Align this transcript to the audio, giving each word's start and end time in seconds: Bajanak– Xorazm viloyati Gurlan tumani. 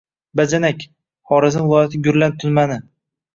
Bajanak– 0.39 0.79
Xorazm 1.31 1.67
viloyati 1.67 2.01
Gurlan 2.09 2.35
tumani. 2.45 2.81